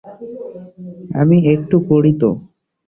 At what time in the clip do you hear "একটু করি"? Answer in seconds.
1.53-2.11